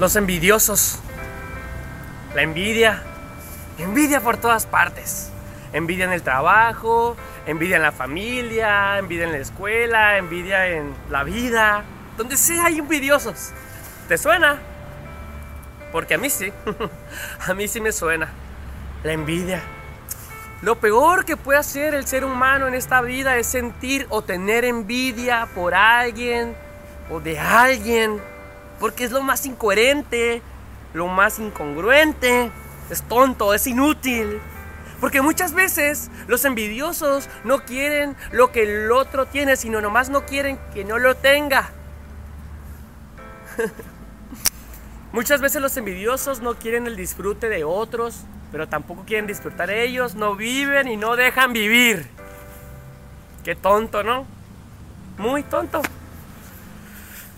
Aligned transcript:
Los 0.00 0.16
envidiosos. 0.16 0.98
La 2.34 2.40
envidia. 2.40 3.02
Envidia 3.76 4.22
por 4.22 4.38
todas 4.38 4.64
partes. 4.64 5.30
Envidia 5.74 6.06
en 6.06 6.12
el 6.12 6.22
trabajo, 6.22 7.18
envidia 7.46 7.76
en 7.76 7.82
la 7.82 7.92
familia, 7.92 8.96
envidia 8.96 9.24
en 9.24 9.32
la 9.32 9.38
escuela, 9.38 10.16
envidia 10.16 10.68
en 10.68 10.94
la 11.10 11.22
vida. 11.22 11.84
Donde 12.16 12.38
sea 12.38 12.64
hay 12.64 12.78
envidiosos. 12.78 13.50
¿Te 14.08 14.16
suena? 14.16 14.58
Porque 15.92 16.14
a 16.14 16.18
mí 16.18 16.30
sí. 16.30 16.50
a 17.46 17.52
mí 17.52 17.68
sí 17.68 17.82
me 17.82 17.92
suena. 17.92 18.30
La 19.04 19.12
envidia. 19.12 19.60
Lo 20.62 20.76
peor 20.76 21.26
que 21.26 21.36
puede 21.36 21.58
hacer 21.58 21.92
el 21.92 22.06
ser 22.06 22.24
humano 22.24 22.66
en 22.66 22.72
esta 22.72 23.02
vida 23.02 23.36
es 23.36 23.48
sentir 23.48 24.06
o 24.08 24.22
tener 24.22 24.64
envidia 24.64 25.46
por 25.54 25.74
alguien 25.74 26.56
o 27.10 27.20
de 27.20 27.38
alguien. 27.38 28.18
Porque 28.80 29.04
es 29.04 29.12
lo 29.12 29.22
más 29.22 29.46
incoherente, 29.46 30.42
lo 30.94 31.06
más 31.06 31.38
incongruente. 31.38 32.50
Es 32.90 33.02
tonto, 33.02 33.54
es 33.54 33.66
inútil. 33.68 34.40
Porque 35.00 35.22
muchas 35.22 35.54
veces 35.54 36.10
los 36.26 36.44
envidiosos 36.44 37.28
no 37.44 37.64
quieren 37.64 38.16
lo 38.32 38.50
que 38.52 38.62
el 38.64 38.90
otro 38.90 39.26
tiene, 39.26 39.56
sino 39.56 39.80
nomás 39.80 40.10
no 40.10 40.26
quieren 40.26 40.58
que 40.74 40.84
no 40.84 40.98
lo 40.98 41.14
tenga. 41.14 41.70
muchas 45.12 45.40
veces 45.40 45.62
los 45.62 45.76
envidiosos 45.76 46.40
no 46.40 46.54
quieren 46.54 46.86
el 46.86 46.96
disfrute 46.96 47.48
de 47.48 47.64
otros, 47.64 48.24
pero 48.52 48.68
tampoco 48.68 49.04
quieren 49.06 49.26
disfrutar 49.26 49.70
ellos, 49.70 50.14
no 50.14 50.36
viven 50.36 50.88
y 50.88 50.96
no 50.96 51.16
dejan 51.16 51.52
vivir. 51.52 52.08
Qué 53.44 53.54
tonto, 53.54 54.02
¿no? 54.02 54.26
Muy 55.16 55.42
tonto. 55.42 55.80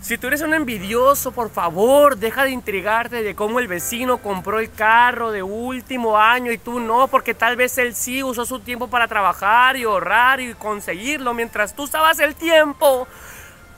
Si 0.03 0.19
tú 0.19 0.27
eres 0.27 0.43
un 0.43 0.53
envidioso, 0.53 1.31
por 1.31 1.49
favor, 1.49 2.17
deja 2.17 2.43
de 2.43 2.51
intrigarte 2.51 3.23
de 3.23 3.37
cómo 3.37 3.61
el 3.61 3.69
vecino 3.69 4.19
compró 4.19 4.59
el 4.59 4.69
carro 4.73 5.31
de 5.31 5.45
último 5.45 6.19
año 6.19 6.51
y 6.51 6.59
tú 6.59 6.81
no, 6.81 7.07
porque 7.07 7.35
tal 7.35 7.55
vez 7.55 7.79
él 7.79 7.95
sí 7.95 8.21
usó 8.21 8.45
su 8.45 8.59
tiempo 8.59 8.89
para 8.89 9.07
trabajar 9.07 9.77
y 9.77 9.85
ahorrar 9.85 10.41
y 10.41 10.55
conseguirlo, 10.55 11.35
mientras 11.35 11.77
tú 11.77 11.85
estabas 11.85 12.19
el 12.19 12.35
tiempo 12.35 13.07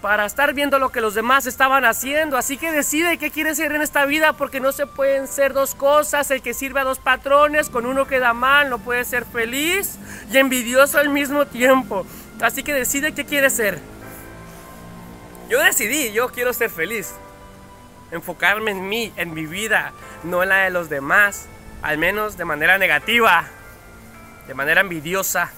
para 0.01 0.25
estar 0.25 0.55
viendo 0.55 0.79
lo 0.79 0.91
que 0.91 1.03
los 1.03 1.13
demás 1.13 1.47
estaban 1.47 1.85
haciendo. 1.85 2.39
Así 2.39 2.57
que 2.57 2.73
decide 2.73 3.19
qué 3.19 3.31
quieres 3.31 3.59
ser 3.59 3.73
en 3.73 3.83
esta 3.83 4.07
vida, 4.07 4.33
porque 4.33 4.61
no 4.61 4.73
se 4.73 4.87
pueden 4.87 5.29
ser 5.29 5.53
dos 5.53 5.75
cosas. 5.75 6.31
El 6.31 6.41
que 6.41 6.55
sirve 6.55 6.81
a 6.81 6.85
dos 6.85 7.01
patrones, 7.01 7.69
con 7.69 7.85
uno 7.85 8.07
queda 8.07 8.33
mal, 8.33 8.71
no 8.71 8.79
puede 8.79 9.05
ser 9.05 9.27
feliz 9.27 9.99
y 10.33 10.39
envidioso 10.39 10.99
al 10.99 11.11
mismo 11.11 11.45
tiempo. 11.45 12.07
Así 12.41 12.63
que 12.63 12.73
decide 12.73 13.13
qué 13.13 13.27
quieres 13.27 13.53
ser. 13.53 13.94
Yo 15.55 15.63
decidí, 15.63 16.11
yo 16.11 16.31
quiero 16.31 16.53
ser 16.53 16.69
feliz. 16.69 17.15
Enfocarme 18.11 18.73
en 18.73 18.89
mí, 18.89 19.13
en 19.15 19.33
mi 19.33 19.47
vida, 19.47 19.93
no 20.25 20.43
en 20.43 20.49
la 20.49 20.65
de 20.65 20.71
los 20.71 20.89
demás. 20.89 21.47
Al 21.81 21.97
menos 21.97 22.37
de 22.37 22.45
manera 22.45 22.77
negativa, 22.77 23.45
de 24.49 24.55
manera 24.55 24.81
envidiosa. 24.81 25.53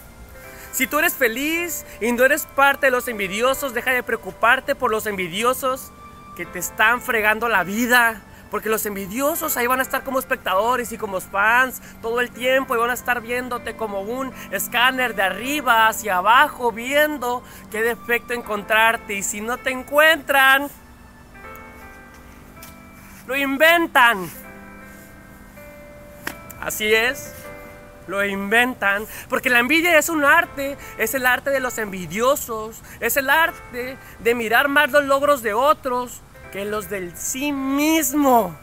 Si 0.71 0.87
tú 0.87 0.99
eres 0.99 1.15
feliz 1.15 1.87
y 2.03 2.13
no 2.13 2.27
eres 2.27 2.45
parte 2.45 2.89
de 2.89 2.91
los 2.91 3.09
envidiosos, 3.09 3.73
deja 3.73 3.93
de 3.93 4.03
preocuparte 4.03 4.75
por 4.75 4.91
los 4.91 5.07
envidiosos 5.07 5.93
que 6.37 6.45
te 6.45 6.59
están 6.59 7.01
fregando 7.01 7.49
la 7.49 7.65
vida. 7.65 8.21
Porque 8.51 8.69
los 8.69 8.87
envidiosos 8.87 9.57
ahí 9.57 9.67
van 9.67 9.81
a 9.81 9.83
estar 9.83 10.05
como 10.05 10.19
espectadores 10.19 10.93
y 10.93 10.99
como 10.99 11.21
fans 11.21 11.83
todo 12.01 12.21
el 12.21 12.31
tiempo 12.31 12.75
y 12.75 12.79
van 12.79 12.91
a 12.91 12.95
estar 12.95 13.21
viéndote 13.21 13.77
como 13.77 14.03
un 14.03 14.33
escáner 14.51 15.15
de 15.15 15.23
arriba 15.23 15.89
hacia 15.89 16.19
abajo, 16.19 16.71
viendo 16.71 17.43
qué 17.71 17.83
defecto 17.83 18.35
encontrarte. 18.35 19.15
Y 19.15 19.23
si 19.23 19.41
no 19.41 19.59
te 19.59 19.71
encuentran, 19.71 20.69
lo 23.27 23.37
inventan. 23.37 24.31
Así 26.61 26.93
es, 26.93 27.35
lo 28.07 28.25
inventan. 28.25 29.07
Porque 29.29 29.51
la 29.51 29.59
envidia 29.59 29.99
es 29.99 30.09
un 30.09 30.25
arte, 30.25 30.77
es 30.99 31.15
el 31.15 31.27
arte 31.27 31.51
de 31.51 31.61
los 31.61 31.79
envidiosos, 31.79 32.83
es 33.01 33.17
el 33.17 33.29
arte 33.29 33.97
de 34.21 34.35
mirar 34.35 34.69
más 34.69 34.91
los 34.91 35.05
logros 35.05 35.43
de 35.43 35.55
otros 35.55 36.23
que 36.53 36.65
los 36.65 36.89
del 36.89 37.17
sí 37.17 37.53
mismo. 37.53 38.57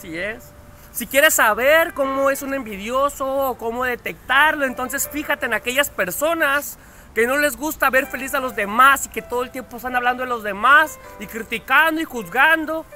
Si 0.00 0.18
es. 0.18 0.52
Si 0.92 1.06
quieres 1.06 1.34
saber 1.34 1.92
cómo 1.92 2.30
es 2.30 2.42
un 2.42 2.54
envidioso 2.54 3.26
o 3.26 3.58
cómo 3.58 3.84
detectarlo, 3.84 4.64
entonces 4.64 5.08
fíjate 5.08 5.46
en 5.46 5.52
aquellas 5.52 5.90
personas 5.90 6.78
que 7.14 7.26
no 7.26 7.36
les 7.36 7.56
gusta 7.56 7.90
ver 7.90 8.06
feliz 8.06 8.34
a 8.34 8.40
los 8.40 8.56
demás 8.56 9.06
y 9.06 9.08
que 9.10 9.22
todo 9.22 9.42
el 9.42 9.50
tiempo 9.50 9.76
están 9.76 9.96
hablando 9.96 10.22
de 10.22 10.28
los 10.28 10.42
demás 10.42 10.98
y 11.20 11.26
criticando 11.26 12.00
y 12.00 12.04
juzgando. 12.04 12.86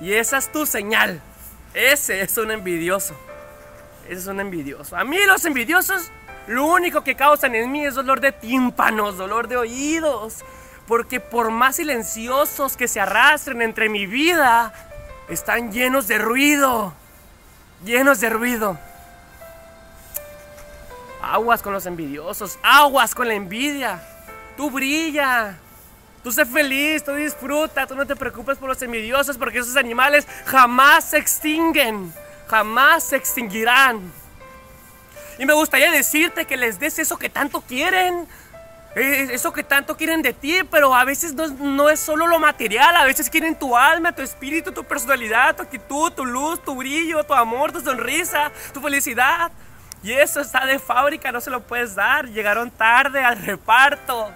Y 0.00 0.14
esa 0.14 0.38
es 0.38 0.50
tu 0.50 0.64
señal. 0.64 1.20
Ese 1.74 2.22
es 2.22 2.36
un 2.38 2.50
envidioso. 2.50 3.14
Ese 4.06 4.20
es 4.20 4.26
un 4.26 4.40
envidioso. 4.40 4.96
A 4.96 5.04
mí 5.04 5.18
los 5.26 5.44
envidiosos 5.44 6.10
lo 6.46 6.66
único 6.66 7.04
que 7.04 7.14
causan 7.14 7.54
en 7.54 7.70
mí 7.70 7.84
es 7.84 7.94
dolor 7.94 8.20
de 8.20 8.32
tímpanos, 8.32 9.16
dolor 9.16 9.46
de 9.46 9.56
oídos, 9.56 10.44
porque 10.90 11.20
por 11.20 11.52
más 11.52 11.76
silenciosos 11.76 12.76
que 12.76 12.88
se 12.88 12.98
arrastren 12.98 13.62
entre 13.62 13.88
mi 13.88 14.06
vida, 14.06 14.74
están 15.28 15.70
llenos 15.70 16.08
de 16.08 16.18
ruido. 16.18 16.92
Llenos 17.84 18.18
de 18.18 18.28
ruido. 18.28 18.76
Aguas 21.22 21.62
con 21.62 21.72
los 21.72 21.86
envidiosos. 21.86 22.58
Aguas 22.64 23.14
con 23.14 23.28
la 23.28 23.34
envidia. 23.34 24.02
Tú 24.56 24.68
brilla. 24.68 25.56
Tú 26.24 26.32
sé 26.32 26.44
feliz, 26.44 27.04
tú 27.04 27.12
disfruta, 27.12 27.86
tú 27.86 27.94
no 27.94 28.04
te 28.04 28.16
preocupes 28.16 28.58
por 28.58 28.68
los 28.68 28.82
envidiosos 28.82 29.38
porque 29.38 29.60
esos 29.60 29.76
animales 29.76 30.26
jamás 30.44 31.04
se 31.04 31.18
extinguen, 31.18 32.12
jamás 32.48 33.04
se 33.04 33.16
extinguirán. 33.16 34.12
Y 35.38 35.46
me 35.46 35.52
gustaría 35.52 35.92
decirte 35.92 36.46
que 36.46 36.56
les 36.56 36.80
des 36.80 36.98
eso 36.98 37.16
que 37.16 37.30
tanto 37.30 37.60
quieren, 37.60 38.26
eso 38.94 39.52
que 39.52 39.62
tanto 39.62 39.96
quieren 39.96 40.20
de 40.20 40.32
ti, 40.32 40.62
pero 40.68 40.94
a 40.94 41.04
veces 41.04 41.34
no, 41.34 41.88
es 41.88 42.00
solo 42.00 42.26
lo 42.26 42.40
material, 42.40 42.96
a 42.96 43.04
veces 43.04 43.30
quieren 43.30 43.56
tu 43.56 43.76
alma, 43.76 44.12
tu 44.12 44.22
espíritu, 44.22 44.72
tu 44.72 44.82
personalidad, 44.82 45.54
tu 45.54 45.62
actitud, 45.62 46.12
tu 46.12 46.24
luz, 46.24 46.60
tu 46.62 46.74
brillo, 46.74 47.22
tu 47.22 47.32
amor, 47.32 47.70
tu 47.70 47.80
sonrisa, 47.80 48.50
tu 48.74 48.80
felicidad. 48.80 49.52
Y 50.02 50.12
eso 50.12 50.40
está 50.40 50.66
de 50.66 50.78
fábrica, 50.78 51.30
no 51.30 51.40
se 51.40 51.50
lo 51.50 51.60
puedes 51.60 51.94
dar. 51.94 52.26
Llegaron 52.26 52.70
tarde 52.70 53.22
al 53.22 53.40
reparto. 53.40 54.32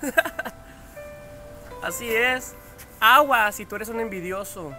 Así 1.82 2.08
es. 2.08 2.54
Agua 3.00 3.52
si 3.52 3.66
tú 3.66 3.76
eres 3.76 3.88
un 3.88 4.00
envidioso. 4.00 4.72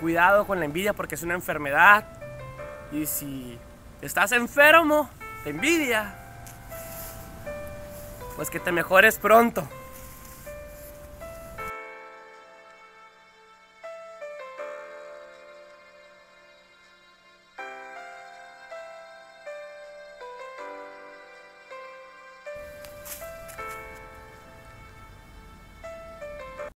Cuidado 0.00 0.46
con 0.46 0.58
la 0.58 0.64
envidia 0.64 0.94
porque 0.94 1.14
es 1.14 1.22
una 1.22 1.34
enfermedad. 1.34 2.04
Y 2.90 3.06
si 3.06 3.58
estás 4.00 4.32
enfermo 4.32 5.10
de 5.44 5.50
envidia, 5.50 6.14
pues 8.38 8.50
que 8.50 8.60
te 8.60 8.70
mejores 8.70 9.18
pronto. 9.18 9.68